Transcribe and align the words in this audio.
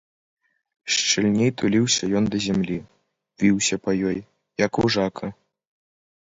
Шчыльней 0.93 1.51
туліўся 1.61 2.03
ён 2.19 2.25
да 2.35 2.41
зямлі, 2.45 2.77
віўся 3.45 3.75
па 3.85 3.91
ёй, 4.13 4.19
як 4.65 4.81
вужака. 4.83 5.25